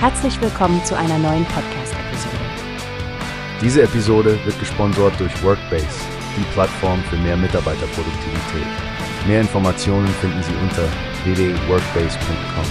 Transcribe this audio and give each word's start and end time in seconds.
Herzlich 0.00 0.40
willkommen 0.40 0.84
zu 0.84 0.96
einer 0.96 1.18
neuen 1.18 1.44
Podcast-Episode. 1.46 2.36
Diese 3.60 3.82
Episode 3.82 4.38
wird 4.44 4.56
gesponsert 4.60 5.18
durch 5.18 5.42
Workbase, 5.42 5.88
die 6.36 6.44
Plattform 6.52 7.02
für 7.10 7.16
mehr 7.16 7.36
Mitarbeiterproduktivität. 7.36 8.66
Mehr 9.26 9.40
Informationen 9.40 10.06
finden 10.06 10.40
Sie 10.44 10.52
unter 10.62 10.84
www.workbase.com. 11.24 12.64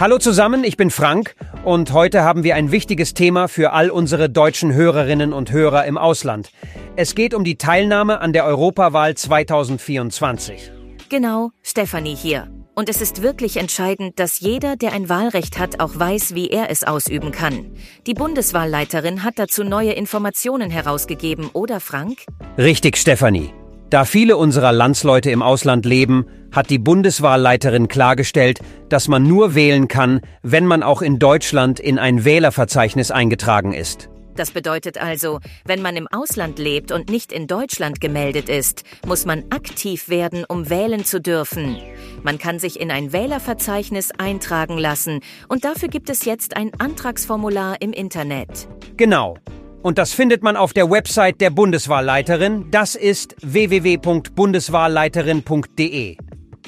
Hallo 0.00 0.18
zusammen, 0.18 0.64
ich 0.64 0.76
bin 0.76 0.90
Frank 0.90 1.36
und 1.64 1.92
heute 1.92 2.24
haben 2.24 2.42
wir 2.42 2.56
ein 2.56 2.72
wichtiges 2.72 3.14
Thema 3.14 3.46
für 3.46 3.72
all 3.72 3.90
unsere 3.90 4.28
deutschen 4.28 4.74
Hörerinnen 4.74 5.32
und 5.32 5.52
Hörer 5.52 5.84
im 5.84 5.98
Ausland. 5.98 6.50
Es 6.96 7.14
geht 7.14 7.32
um 7.32 7.44
die 7.44 7.58
Teilnahme 7.58 8.20
an 8.20 8.32
der 8.32 8.44
Europawahl 8.44 9.14
2024. 9.14 10.72
Genau, 11.08 11.52
Stefanie 11.62 12.16
hier. 12.16 12.48
Und 12.78 12.90
es 12.90 13.00
ist 13.00 13.22
wirklich 13.22 13.56
entscheidend, 13.56 14.20
dass 14.20 14.40
jeder, 14.40 14.76
der 14.76 14.92
ein 14.92 15.08
Wahlrecht 15.08 15.58
hat, 15.58 15.80
auch 15.80 15.98
weiß, 15.98 16.34
wie 16.34 16.50
er 16.50 16.68
es 16.70 16.84
ausüben 16.84 17.32
kann. 17.32 17.64
Die 18.06 18.12
Bundeswahlleiterin 18.12 19.22
hat 19.22 19.38
dazu 19.38 19.64
neue 19.64 19.92
Informationen 19.92 20.70
herausgegeben, 20.70 21.48
oder 21.54 21.80
Frank? 21.80 22.18
Richtig, 22.58 22.98
Stefanie. 22.98 23.54
Da 23.88 24.04
viele 24.04 24.36
unserer 24.36 24.72
Landsleute 24.72 25.30
im 25.30 25.40
Ausland 25.40 25.86
leben, 25.86 26.26
hat 26.52 26.68
die 26.68 26.78
Bundeswahlleiterin 26.78 27.88
klargestellt, 27.88 28.60
dass 28.90 29.08
man 29.08 29.22
nur 29.22 29.54
wählen 29.54 29.88
kann, 29.88 30.20
wenn 30.42 30.66
man 30.66 30.82
auch 30.82 31.00
in 31.00 31.18
Deutschland 31.18 31.80
in 31.80 31.98
ein 31.98 32.26
Wählerverzeichnis 32.26 33.10
eingetragen 33.10 33.72
ist. 33.72 34.10
Das 34.36 34.50
bedeutet 34.50 34.98
also, 34.98 35.40
wenn 35.64 35.82
man 35.82 35.96
im 35.96 36.08
Ausland 36.08 36.58
lebt 36.58 36.92
und 36.92 37.10
nicht 37.10 37.32
in 37.32 37.46
Deutschland 37.46 38.00
gemeldet 38.00 38.48
ist, 38.48 38.84
muss 39.06 39.24
man 39.24 39.44
aktiv 39.50 40.08
werden, 40.08 40.44
um 40.46 40.70
wählen 40.70 41.04
zu 41.04 41.20
dürfen. 41.20 41.76
Man 42.22 42.38
kann 42.38 42.58
sich 42.58 42.78
in 42.78 42.90
ein 42.90 43.12
Wählerverzeichnis 43.12 44.10
eintragen 44.18 44.78
lassen 44.78 45.20
und 45.48 45.64
dafür 45.64 45.88
gibt 45.88 46.10
es 46.10 46.24
jetzt 46.24 46.56
ein 46.56 46.72
Antragsformular 46.78 47.80
im 47.80 47.92
Internet. 47.92 48.68
Genau. 48.96 49.36
Und 49.82 49.98
das 49.98 50.12
findet 50.12 50.42
man 50.42 50.56
auf 50.56 50.72
der 50.72 50.90
Website 50.90 51.40
der 51.40 51.50
Bundeswahlleiterin. 51.50 52.72
Das 52.72 52.96
ist 52.96 53.36
www.bundeswahlleiterin.de. 53.40 56.16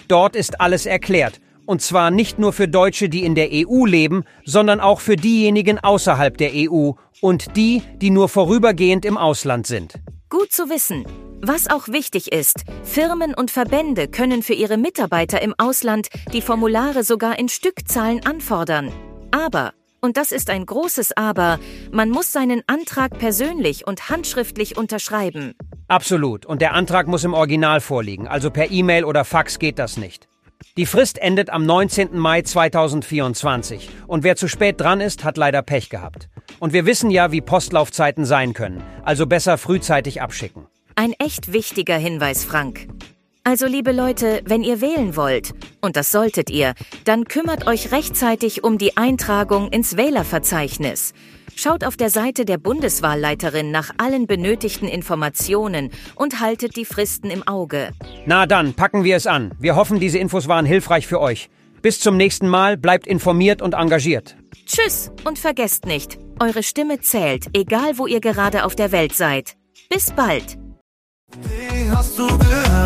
Dort 0.06 0.36
ist 0.36 0.60
alles 0.60 0.86
erklärt. 0.86 1.40
Und 1.68 1.82
zwar 1.82 2.10
nicht 2.10 2.38
nur 2.38 2.54
für 2.54 2.66
Deutsche, 2.66 3.10
die 3.10 3.24
in 3.24 3.34
der 3.34 3.50
EU 3.52 3.84
leben, 3.84 4.24
sondern 4.46 4.80
auch 4.80 5.00
für 5.00 5.16
diejenigen 5.16 5.78
außerhalb 5.78 6.34
der 6.38 6.52
EU 6.54 6.92
und 7.20 7.58
die, 7.58 7.82
die 8.00 8.08
nur 8.08 8.30
vorübergehend 8.30 9.04
im 9.04 9.18
Ausland 9.18 9.66
sind. 9.66 9.92
Gut 10.30 10.50
zu 10.50 10.70
wissen. 10.70 11.04
Was 11.42 11.68
auch 11.68 11.88
wichtig 11.88 12.32
ist, 12.32 12.64
Firmen 12.84 13.34
und 13.34 13.50
Verbände 13.50 14.08
können 14.08 14.42
für 14.42 14.54
ihre 14.54 14.78
Mitarbeiter 14.78 15.42
im 15.42 15.54
Ausland 15.58 16.08
die 16.32 16.40
Formulare 16.40 17.04
sogar 17.04 17.38
in 17.38 17.50
Stückzahlen 17.50 18.24
anfordern. 18.24 18.90
Aber, 19.30 19.74
und 20.00 20.16
das 20.16 20.32
ist 20.32 20.48
ein 20.48 20.64
großes 20.64 21.18
Aber, 21.18 21.60
man 21.92 22.08
muss 22.08 22.32
seinen 22.32 22.62
Antrag 22.66 23.18
persönlich 23.18 23.86
und 23.86 24.08
handschriftlich 24.08 24.78
unterschreiben. 24.78 25.52
Absolut. 25.88 26.46
Und 26.46 26.62
der 26.62 26.72
Antrag 26.72 27.08
muss 27.08 27.24
im 27.24 27.34
Original 27.34 27.82
vorliegen, 27.82 28.26
also 28.26 28.50
per 28.50 28.70
E-Mail 28.70 29.04
oder 29.04 29.26
Fax 29.26 29.58
geht 29.58 29.78
das 29.78 29.98
nicht. 29.98 30.28
Die 30.76 30.86
Frist 30.86 31.18
endet 31.18 31.50
am 31.50 31.66
19. 31.66 32.18
Mai 32.18 32.42
2024 32.42 33.90
und 34.06 34.24
wer 34.24 34.36
zu 34.36 34.48
spät 34.48 34.80
dran 34.80 35.00
ist, 35.00 35.24
hat 35.24 35.36
leider 35.36 35.62
Pech 35.62 35.90
gehabt. 35.90 36.28
Und 36.60 36.72
wir 36.72 36.86
wissen 36.86 37.10
ja, 37.10 37.32
wie 37.32 37.40
Postlaufzeiten 37.40 38.24
sein 38.24 38.52
können, 38.52 38.82
also 39.04 39.26
besser 39.26 39.58
frühzeitig 39.58 40.22
abschicken. 40.22 40.66
Ein 40.94 41.14
echt 41.18 41.52
wichtiger 41.52 41.96
Hinweis, 41.96 42.44
Frank. 42.44 42.88
Also 43.44 43.66
liebe 43.66 43.92
Leute, 43.92 44.42
wenn 44.44 44.62
ihr 44.62 44.80
wählen 44.80 45.16
wollt, 45.16 45.54
und 45.80 45.96
das 45.96 46.12
solltet 46.12 46.50
ihr, 46.50 46.74
dann 47.04 47.24
kümmert 47.24 47.66
euch 47.66 47.92
rechtzeitig 47.92 48.62
um 48.62 48.78
die 48.78 48.96
Eintragung 48.96 49.68
ins 49.70 49.96
Wählerverzeichnis. 49.96 51.14
Schaut 51.60 51.82
auf 51.82 51.96
der 51.96 52.08
Seite 52.08 52.44
der 52.44 52.56
Bundeswahlleiterin 52.56 53.72
nach 53.72 53.90
allen 53.98 54.28
benötigten 54.28 54.86
Informationen 54.86 55.90
und 56.14 56.38
haltet 56.38 56.76
die 56.76 56.84
Fristen 56.84 57.30
im 57.30 57.42
Auge. 57.48 57.90
Na 58.26 58.46
dann, 58.46 58.74
packen 58.74 59.02
wir 59.02 59.16
es 59.16 59.26
an. 59.26 59.50
Wir 59.58 59.74
hoffen, 59.74 59.98
diese 59.98 60.18
Infos 60.18 60.46
waren 60.46 60.64
hilfreich 60.64 61.08
für 61.08 61.20
euch. 61.20 61.50
Bis 61.82 61.98
zum 61.98 62.16
nächsten 62.16 62.46
Mal, 62.46 62.76
bleibt 62.76 63.08
informiert 63.08 63.60
und 63.60 63.74
engagiert. 63.74 64.36
Tschüss 64.66 65.10
und 65.24 65.36
vergesst 65.36 65.84
nicht, 65.84 66.20
eure 66.38 66.62
Stimme 66.62 67.00
zählt, 67.00 67.46
egal 67.54 67.98
wo 67.98 68.06
ihr 68.06 68.20
gerade 68.20 68.64
auf 68.64 68.76
der 68.76 68.92
Welt 68.92 69.16
seid. 69.16 69.56
Bis 69.90 70.12
bald. 70.12 70.56